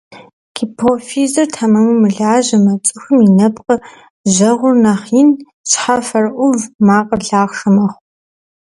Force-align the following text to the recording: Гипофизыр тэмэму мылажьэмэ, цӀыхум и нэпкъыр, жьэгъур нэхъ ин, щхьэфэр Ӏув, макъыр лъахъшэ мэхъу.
Гипофизыр 0.55 1.47
тэмэму 1.53 1.95
мылажьэмэ, 2.01 2.73
цӀыхум 2.85 3.19
и 3.27 3.29
нэпкъыр, 3.37 3.79
жьэгъур 4.33 4.75
нэхъ 4.83 5.07
ин, 5.19 5.29
щхьэфэр 5.69 6.25
Ӏув, 6.35 6.59
макъыр 6.87 7.21
лъахъшэ 7.27 7.69
мэхъу. 7.75 8.01